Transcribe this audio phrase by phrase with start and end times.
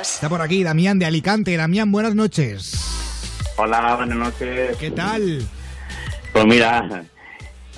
[0.00, 1.56] Está por aquí Damián de Alicante.
[1.56, 2.74] Damián, buenas noches.
[3.56, 4.76] Hola, buenas noches.
[4.76, 5.42] ¿Qué tal?
[6.32, 7.04] Pues mira,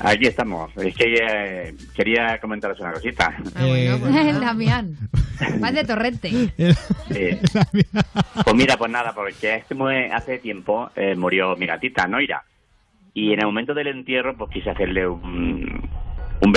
[0.01, 0.71] aquí estamos.
[0.77, 3.35] Es que eh, quería comentaros una cosita.
[3.55, 4.97] Ah, bueno, Eh, Damián.
[5.61, 6.31] Vas de torrente.
[7.09, 7.39] Sí.
[8.45, 9.63] Pues mira, pues nada, porque
[10.13, 12.45] hace tiempo eh, murió mi gatita, Noira.
[13.15, 15.88] Y en el momento del entierro, pues quise hacerle un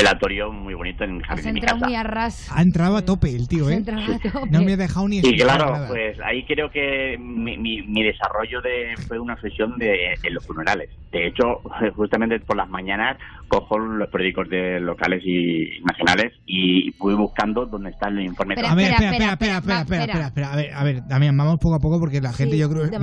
[0.01, 1.43] velatorio muy bonito en jardín.
[1.43, 2.49] Se ha entrado muy a ras.
[2.51, 3.75] Ha entrado a tope el tío, ¿eh?
[3.75, 4.49] A tope.
[4.51, 5.87] No me ha dejado ni Y claro, nada.
[5.87, 10.45] pues ahí creo que mi, mi, mi desarrollo de, fue una sesión de, de, los
[10.45, 10.89] funerales.
[11.11, 11.61] De hecho,
[11.95, 17.91] justamente por las mañanas cojo los periódicos de locales y nacionales y voy buscando dónde
[17.91, 18.55] está el informe.
[18.55, 21.37] Pero, a ver, espera, espera, espera, espera, espera, espera, espera, A ver, a ver, Damián,
[21.37, 22.99] vamos poco a poco porque la gente sí, yo creo que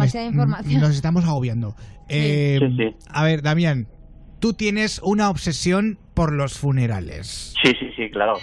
[0.79, 1.74] nos estamos agobiando.
[2.09, 2.16] Sí.
[2.16, 3.87] Eh, sí, a ver, Damián,
[4.41, 7.55] tú tienes una obsesión por los funerales.
[7.62, 8.38] Sí, sí, sí, claro.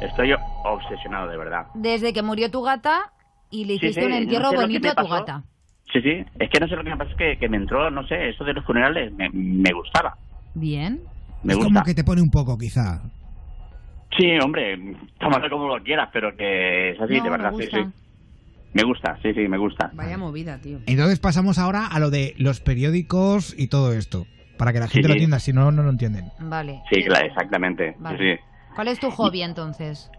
[0.00, 1.66] Estoy obsesionado, de verdad.
[1.74, 3.12] Desde que murió tu gata
[3.50, 5.44] y le hiciste sí, un no entierro sé bonito a tu gata.
[5.92, 6.24] Sí, sí.
[6.38, 8.28] Es que no sé lo que me pasa, es que, que me entró, no sé,
[8.28, 10.16] eso de los funerales me, me gustaba.
[10.54, 11.02] Bien.
[11.42, 11.72] Me es gusta.
[11.72, 13.02] como que te pone un poco, quizá.
[14.18, 14.78] Sí, hombre,
[15.20, 17.78] tómalo como lo quieras, pero que es así, No, de me verdad, sí, sí.
[18.72, 19.90] Me gusta, sí, sí, me gusta.
[19.94, 20.80] Vaya movida, tío.
[20.86, 24.26] Entonces pasamos ahora a lo de los periódicos y todo esto.
[24.56, 25.18] Para que la gente Sí, lo sí.
[25.18, 26.30] entienda, si no, no lo entienden.
[26.38, 26.82] Vale.
[26.90, 27.94] Sí, claro, exactamente.
[27.98, 28.36] Vale.
[28.38, 28.44] sí.
[28.74, 30.10] ¿Cuál es tu hobby entonces?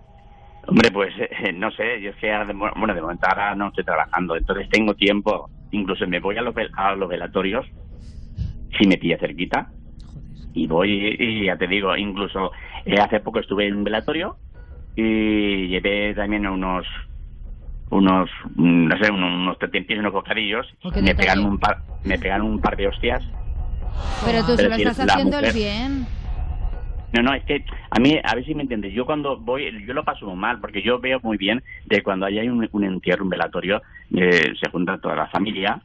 [0.67, 3.55] Hombre, pues eh, no sé, yo es que ahora de, mo- bueno, de momento ahora
[3.55, 7.65] no estoy trabajando, entonces tengo tiempo, incluso me voy a los, vel- a los velatorios,
[8.77, 9.71] si me pilla cerquita,
[10.53, 12.51] y voy, y ya te digo, incluso
[12.85, 14.39] eh, hace poco estuve en un velatorio
[14.95, 16.85] y llevé también unos,
[17.89, 22.17] unos, mm, no sé, unos, unos tentempiés, unos bocadillos, qué me pegaron, un par, me
[22.19, 23.23] pegaron un par de hostias.
[24.25, 26.07] Pero tú se Pero lo si estás haciendo el bien.
[27.13, 29.93] No, no, es que a mí, a ver si me entiendes, yo cuando voy, yo
[29.93, 33.23] lo paso muy mal, porque yo veo muy bien de cuando hay un, un entierro,
[33.23, 33.81] un velatorio,
[34.13, 35.81] eh, se junta toda la familia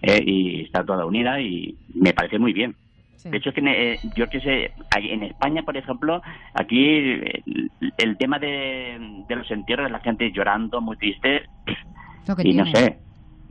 [0.00, 2.76] eh, y está toda unida y me parece muy bien.
[3.16, 3.30] Sí.
[3.30, 6.22] De hecho, es que eh, yo que sé, en España, por ejemplo,
[6.54, 7.20] aquí
[7.98, 11.42] el, tema de, de los entierros, la gente llorando, muy triste,
[12.44, 12.96] y no sé,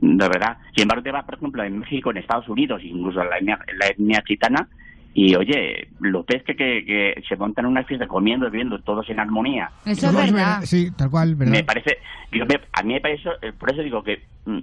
[0.00, 0.56] de verdad.
[0.74, 3.58] Sin embargo, te vas, por ejemplo, en México, en Estados Unidos, incluso en la etnia,
[3.66, 4.68] en la etnia gitana,
[5.12, 9.70] y oye, los que, que, que se montan una fiesta comiendo, bebiendo, todos en armonía.
[9.84, 10.60] Eso es verdad.
[10.62, 11.52] Sí, tal cual, ¿verdad?
[11.52, 11.98] Me parece,
[12.32, 14.58] yo me- a mí me parece, eh, por eso digo que mm,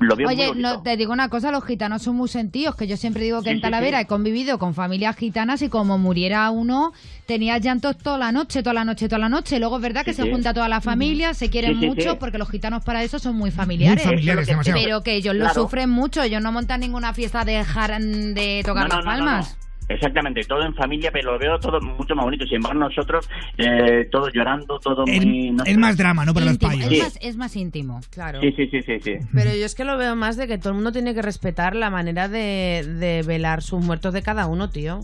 [0.00, 2.86] lo veo muy Oye, no, te digo una cosa, los gitanos son muy sentidos, que
[2.86, 4.04] yo siempre digo que Sí, en Talavera sí.
[4.04, 6.92] he convivido con familias gitanas y como muriera uno,
[7.26, 9.58] tenía llantos toda la noche, toda la noche, toda la noche.
[9.60, 12.10] Luego es verdad que Sí, se junta toda la familia, se quieren Sí, sí, mucho,
[12.12, 12.16] sí.
[12.18, 14.04] porque los gitanos para eso son muy familiares.
[14.06, 14.26] Muy.
[14.72, 18.88] Pero que ellos lo sufren mucho, ellos no montan ninguna fiesta de dejar de tocar
[18.88, 19.56] No, no, las no, no, palmas.
[19.90, 22.44] Exactamente, todo en familia, pero lo veo todo mucho más bonito.
[22.46, 23.28] Sin embargo, nosotros,
[23.58, 25.48] eh, todos llorando, todo muy...
[25.48, 25.78] Es, no es sé.
[25.78, 26.32] más drama, ¿no?
[26.32, 26.84] Para los payos.
[26.84, 27.02] es, Sí.
[27.02, 28.00] más, es más íntimo.
[28.10, 28.40] Claro.
[28.40, 29.14] Sí, sí, sí, sí, sí.
[29.34, 31.74] Pero yo es que lo veo más de que todo el mundo tiene que respetar
[31.74, 35.00] la manera de, de velar sus muertos de cada uno, tío.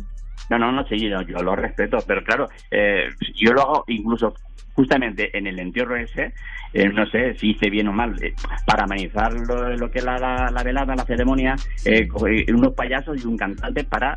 [0.50, 4.32] No, no, no, sí, yo, yo lo respeto, pero claro, eh, yo lo hago incluso
[4.74, 6.34] justamente en el entierro ese,
[6.74, 8.34] eh, no sé si hice bien o mal, eh,
[8.66, 12.74] para amenizar lo, lo que es la, la, la velada, la ceremonia, eh, eh, unos
[12.74, 14.14] payasos y un cantante para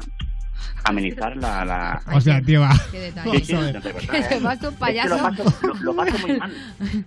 [0.83, 1.65] amenizar la...
[1.65, 2.01] la...
[2.13, 2.71] O sea, tío, va.
[2.91, 3.43] Qué detalle.
[3.43, 5.17] sí, vas un Es que payaso.
[5.17, 6.53] lo, paso, lo, lo paso muy mal.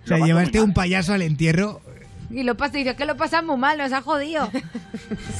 [0.03, 1.81] O sea, llevaste un payaso al entierro.
[2.29, 4.49] Y lo pasa y dices que lo pasas muy mal, nos ha jodido.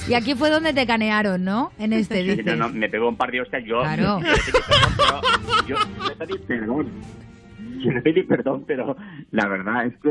[0.08, 1.72] y aquí fue donde te canearon, ¿no?
[1.80, 2.46] En este, Sí, dices.
[2.46, 3.82] no, no, me pegó un par de hostias, yo...
[3.82, 4.20] Claro.
[5.68, 5.76] Yo
[6.08, 7.84] le pedí perdón, pero...
[7.84, 8.64] Yo le pedí perdón.
[8.68, 8.96] Pero
[9.32, 10.10] la verdad es que...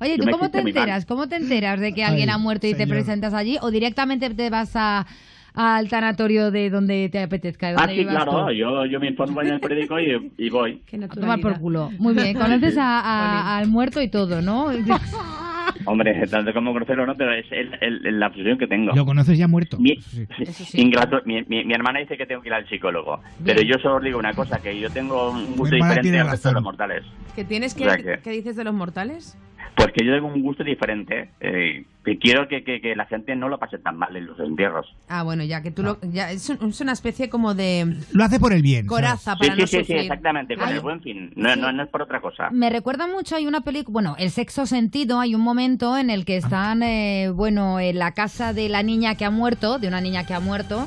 [0.00, 1.04] Oye, ¿tú cómo te enteras?
[1.06, 3.58] ¿Cómo te enteras de que Ay, alguien ha muerto y te presentas allí?
[3.60, 5.06] ¿O directamente te vas a,
[5.54, 7.74] al tanatorio de donde te apetezca?
[7.76, 8.52] Ah, sí, claro, tú?
[8.52, 10.82] yo, yo me informo en el periódico y, y voy.
[11.04, 11.90] A tomar por culo.
[11.98, 14.66] Muy bien, conoces a- a- al muerto y todo, ¿no?
[15.86, 18.92] Hombre, tanto como conocerlo no, pero es el, el- la obsesión que tengo.
[18.94, 19.78] Lo conoces ya muerto.
[19.78, 20.26] Mi, Sí.
[20.38, 20.80] Eso sí.
[20.80, 23.96] ingrato, mi, mi- mi hermana dice que tengo que ir al psicólogo, pero yo solo
[23.96, 27.04] os digo una cosa, que yo tengo un gusto diferente al resto de los mortales.
[27.34, 29.36] ¿Qué tienes O sea que, que- ¿Qué dices de los mortales?
[29.76, 33.34] Pues que yo tengo un gusto diferente, eh, que quiero que, que- que la gente
[33.34, 34.86] no lo pase tan mal en los entierros.
[35.08, 35.98] Ah, bueno, ya que tú lo.
[36.12, 38.86] Ya, es, un- es una especie como de Lo hace por el bien.
[38.86, 38.88] ¿sabes?
[38.88, 40.74] coraza Sí, para sí, no sí, sí, exactamente, con Ay.
[40.74, 41.60] el buen fin, no, Sí.
[41.60, 42.50] no, no es por otra cosa.
[42.50, 46.24] Me recuerda mucho, hay una película, bueno, El sexto sentido, hay un momento en el
[46.24, 50.00] que están, eh, bueno, en la casa de la niña que ha muerto, de una
[50.00, 50.86] niña que ha muerto,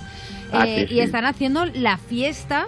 [0.53, 2.67] Ah, eh, sí, y están haciendo la fiesta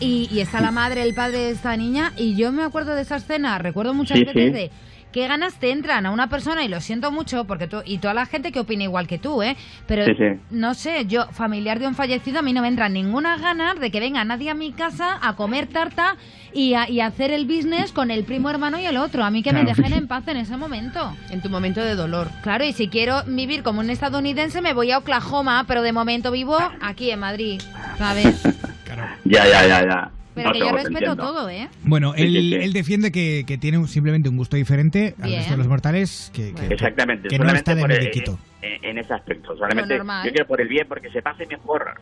[0.00, 3.02] y, y está la madre, el padre de esta niña, y yo me acuerdo de
[3.02, 4.50] esa escena, recuerdo muchas Sí, veces sí.
[4.50, 4.70] de
[5.12, 6.64] ¿qué ganas te entran a una persona?
[6.64, 9.42] Y lo siento mucho, porque tú, y toda la gente que opina igual que tú,
[9.42, 9.56] ¿eh?
[9.86, 10.40] Pero Sí, sí.
[10.50, 13.90] no sé, yo, familiar de un fallecido, a mí no me entran ninguna ganas de
[13.90, 16.16] que venga nadie a mi casa a comer tarta
[16.52, 19.24] y a, y hacer el business con el primo hermano y el otro.
[19.24, 21.14] A mí que me dejen en paz en ese momento.
[21.30, 22.28] En tu momento de dolor.
[22.42, 26.30] Claro, y si quiero vivir como un estadounidense, me voy a Oklahoma, pero de momento
[26.30, 27.60] vivo aquí en Madrid,
[27.98, 28.42] ¿sabes?
[28.84, 29.06] Claro.
[29.24, 30.10] Ya, ya, ya, ya.
[30.34, 31.68] Pero No que yo respeto todo, ¿eh?
[31.82, 32.54] Bueno, Sí, él, sí, sí.
[32.54, 35.38] él defiende que, que tiene un- simplemente un gusto diferente al Bien.
[35.40, 36.70] resto de los mortales, que, que- Bueno.
[36.74, 38.38] Exactamente, que no está de mediquito.
[38.62, 39.56] en, en ese aspecto.
[39.56, 40.24] Solamente normal.
[40.24, 41.94] yo quiero por el bien, porque se pase mejor.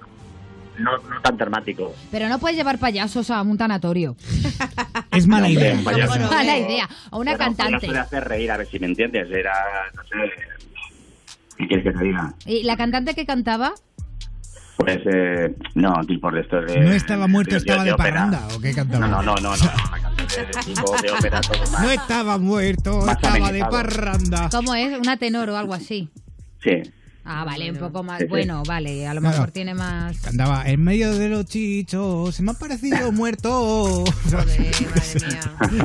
[0.79, 1.93] No, no tan dramático.
[2.13, 4.15] Pero no puedes llevar payasos a un tanatorio.
[5.11, 5.73] Es mala No, idea.
[5.73, 6.13] hombre, payaso.
[6.13, 6.89] Bueno, Mala idea.
[7.11, 7.73] A una Bueno, cantante.
[7.87, 9.29] payaso de hacer reír, a ver si me entiendes.
[9.31, 9.53] Era,
[9.97, 10.17] no sé...
[11.57, 12.33] ¿Qué quieres que te diga?
[12.47, 13.73] ¿Y la cantante que cantaba?
[14.79, 16.81] Pues, eh, no, tipo de estos de...
[16.81, 18.11] ¿No estaba muerto, de- estaba de ópera.
[18.15, 19.07] parranda o qué cantaba?
[19.09, 19.63] No, no, no, no, no.
[19.91, 21.83] Una canción de, de tipo de ópera todo más.
[21.83, 24.49] No estaba muerto, Más estaba de parranda.
[24.51, 24.97] ¿Cómo es?
[24.99, 26.09] ¿Una tenor o algo así?
[26.63, 26.83] Sí.
[27.31, 28.23] Ah, vale, un poco más.
[28.29, 29.35] Bueno, vale, a lo Claro.
[29.37, 30.19] mejor tiene más.
[30.21, 34.05] Cantaba en medio de los chichos, se me ha parecido muerto.
[34.31, 35.85] Joder, madre mía.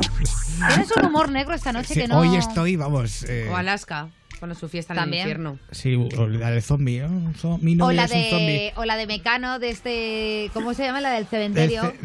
[0.68, 2.20] Tienes un humor negro esta noche Sí, que no.
[2.20, 3.24] Hoy estoy, vamos.
[3.28, 4.08] eh, O Alaska,
[4.46, 5.22] con su fiesta en También.
[5.22, 5.58] el infierno.
[5.70, 7.00] sí, o la del zombie.
[7.00, 7.08] ¿no?
[7.08, 8.46] Un zo- Mi O novio la, es un zombie.
[8.52, 10.50] de, o la de Mecano, de este.
[10.52, 11.00] ¿Cómo se llama?
[11.00, 11.82] La del cementerio.
[11.84, 11.98] Este-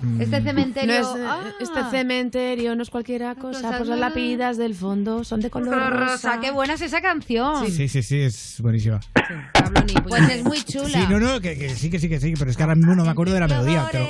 [0.00, 1.00] mm, Este No cementerio.
[1.00, 5.40] es, ah, Este cementerio no es cualquiera cosa, Cosas pues las lápidas del fondo son
[5.40, 5.90] de color rosa.
[6.30, 6.40] rosa.
[6.40, 7.66] Qué buena es esa canción.
[7.70, 9.00] Sí, sí, sí, es buenísima.
[9.02, 10.88] Sí, Pablo ni Pues es muy chula.
[10.88, 12.94] Sí, no, no, que, que sí, que sí, que sí, pero es que ahora mismo
[12.94, 13.88] no me acuerdo de la melodía.
[13.92, 14.06] Pero...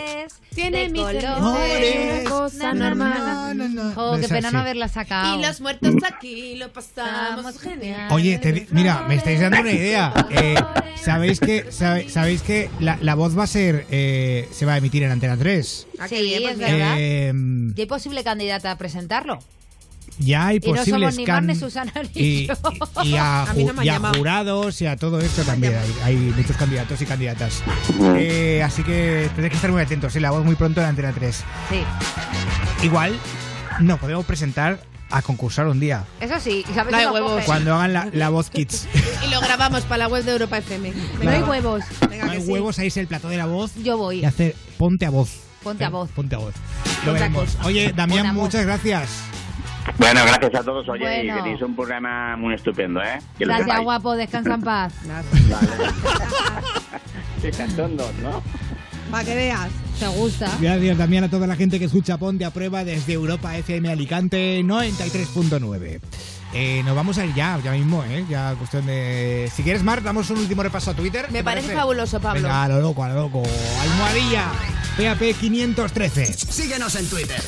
[0.55, 2.29] Tiene de mi colores.
[2.29, 3.15] cosa normal.
[3.19, 3.93] na, no, no.
[3.95, 4.55] Jo, qué pena sí.
[4.55, 5.39] no haberla sacado.
[5.39, 8.09] Y los muertos aquí lo pasamos genial.
[8.13, 10.13] Oye, te mira, me estáis dando una idea.
[10.31, 10.55] Eh,
[10.97, 14.79] ¿Sabéis que, sabe- sabéis que la, la voz va a ser, eh, se va a
[14.79, 15.78] emitir en Antena 3?
[15.99, 16.95] Ah, Sí, bien, pues es verdad.
[16.99, 17.33] Eh,
[17.77, 19.39] ¿Y hay posible candidata a presentarlo?
[20.21, 22.49] ya hay Y no posibles somos ni Mar ni Susana ni y, y-
[23.05, 27.07] y a, no y jurados y a todo esto también hay, hay muchos candidatos y
[27.07, 27.63] candidatas.
[28.17, 30.13] Eh, así que tenéis que estar muy atentos.
[30.13, 31.37] Sí, la voz muy pronto en Antena 3.
[31.71, 31.81] Sí,
[32.83, 33.17] Igual
[33.81, 36.65] nos podemos presentar a concursar un día eso sí.
[36.69, 37.45] ¿y ¿Sabes No hay huevos.
[37.45, 38.87] cuando hagan la, la voz kids.
[39.27, 40.93] Y lo grabamos para la web de Europa FM.
[41.23, 41.85] No hay huevos.
[42.09, 42.51] Venga, No que hay sí.
[42.51, 44.21] huevos, ahí es el plató de la voz Yo voy.
[44.21, 45.31] y hacer ponte a voz.
[45.63, 46.11] Ponte a voz.
[46.11, 46.55] Ponte a voz.
[47.05, 47.57] Lo veremos.
[47.65, 49.09] Oye, Damián, a muchas gracias.
[49.97, 50.89] Bueno, gracias a todos.
[50.89, 51.39] Oye, Bueno.
[51.39, 53.19] y tenéis un programa muy estupendo, ¿eh?
[53.39, 53.85] Que lo Gracias, sepáis.
[53.85, 54.17] guapo.
[54.17, 54.95] Descansa en paz.
[57.43, 58.43] Qué cachondos, ¿no?
[59.11, 59.71] Para que veas.
[59.99, 60.51] ¿Te gusta?
[60.61, 64.61] Gracias también a toda la gente que escucha Ponte a Prueba desde Europa FM Alicante
[64.63, 66.01] 93.9.
[66.53, 68.25] Eh, nos vamos a ir ya, ya mismo, ¿eh?
[68.29, 69.51] Ya cuestión de...
[69.55, 71.27] Si quieres, Mar, damos un último repaso a Twitter.
[71.31, 72.43] Me ¿te parece fabuloso, Pablo.
[72.43, 73.43] Venga, a lo loco, a lo loco.
[73.81, 74.47] Almohadilla,
[74.97, 76.33] PAP 513.
[76.33, 77.41] Síguenos en Twitter.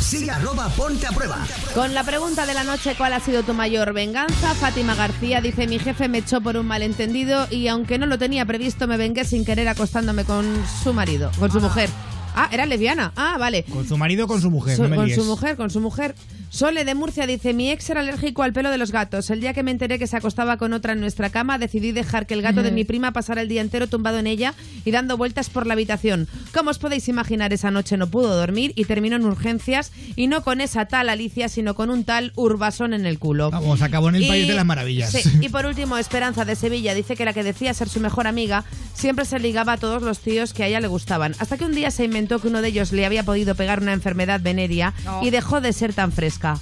[0.00, 1.38] Sigue arroba ponte a prueba.
[1.72, 4.54] Con la pregunta de la noche, ¿cuál ha sido tu mayor venganza?
[4.56, 8.44] Fátima García dice, mi jefe me echó por un malentendido y aunque no lo tenía
[8.44, 10.44] previsto, me vengué sin querer acostándome con
[10.82, 11.90] su marido, con su mujer.
[12.34, 13.12] Ah, era lesbiana.
[13.16, 13.64] Ah, vale.
[13.64, 15.16] Con su marido o con su mujer, So- no me con líes.
[15.18, 16.14] su mujer, con su mujer.
[16.52, 19.30] Sole de Murcia dice, mi ex era alérgico al pelo de los gatos.
[19.30, 22.26] El día que me enteré que se acostaba con otra en nuestra cama, decidí dejar
[22.26, 24.54] que el gato de mi prima pasara el día entero tumbado en ella
[24.84, 26.26] y dando vueltas por la habitación.
[26.52, 30.42] Como os podéis imaginar, esa noche no pudo dormir y terminó en urgencias y no
[30.42, 33.52] con esa tal Alicia, sino con un tal Urbasón en el culo.
[33.52, 35.10] Vamos, acabó en el Y- País de las Maravillas.
[35.12, 38.26] sí, y por último, Esperanza de Sevilla dice que la que decía ser su mejor
[38.26, 41.34] amiga siempre se ligaba a todos los tíos que a ella le gustaban.
[41.38, 43.92] Hasta que un día se inventó que uno de ellos le había podido pegar una
[43.92, 45.22] enfermedad venérea No.
[45.22, 46.58] y dejó de ser tan fresca.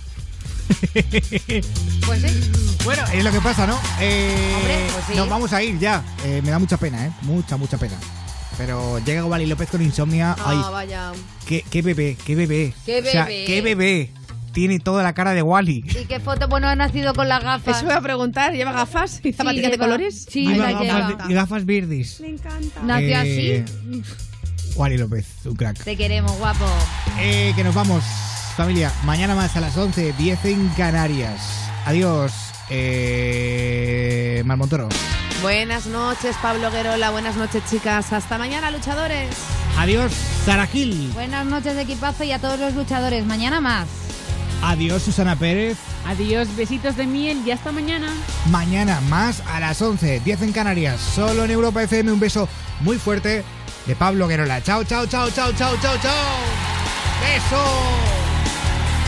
[2.07, 2.51] Pues sí.
[2.85, 3.79] Bueno, es lo que pasa, ¿no?
[4.01, 5.15] Eh, Hombre, pues sí.
[5.17, 6.03] Nos vamos a ir ya.
[6.25, 7.11] Eh, me da mucha pena, ¿eh?
[7.23, 7.97] Mucha, mucha pena.
[8.57, 10.35] Pero llega Wally López con insomnia.
[10.45, 11.13] Ay, vaya.
[11.47, 12.73] qué, qué bebé, qué bebé.
[12.87, 13.45] Qué O sea, bebé.
[13.47, 14.11] qué bebé.
[14.53, 15.85] Tiene toda la cara de Wally.
[15.87, 16.49] ¿Y qué foto?
[16.49, 17.77] Bueno, ha nacido con las gafas.
[17.77, 18.53] Eso voy a preguntar.
[18.55, 19.85] ¿Lleva gafas y zapatillas de lleva.
[19.85, 20.27] colores?
[20.29, 21.27] Sí, gafas, lleva.
[21.29, 22.21] y gafas verdes.
[22.21, 22.83] Me encanta.
[22.83, 24.05] Nació Eh, así.
[24.79, 25.83] Wally López, un crack.
[25.83, 26.65] Te queremos, guapo.
[27.19, 28.05] Eh, que nos vamos,
[28.57, 28.93] familia.
[29.05, 31.69] Mañana más a las 11, 10 en Canarias.
[31.85, 32.33] Adiós,
[32.71, 34.89] eh, Mar Montoro.
[35.43, 37.11] Buenas noches, Pablo Guerola.
[37.11, 38.13] Buenas noches, chicas.
[38.13, 39.35] Hasta mañana, luchadores.
[39.77, 40.13] Adiós,
[40.45, 41.11] Sara Gil.
[41.13, 43.27] Buenas noches, equipazo, y a todos los luchadores.
[43.27, 43.89] Mañana más.
[44.63, 45.77] Adiós, Susana Pérez.
[46.07, 48.13] Adiós, besitos de miel y hasta mañana.
[48.51, 51.01] Mañana más a las 11, 10 en Canarias.
[51.01, 52.13] Solo en Europa FM.
[52.13, 52.49] Un beso
[52.81, 53.45] muy fuerte
[53.89, 54.61] de Pablo Guerola.
[54.63, 56.39] Chao, chao, chao, chao, chao, chao, chao.
[57.23, 58.28] Beso.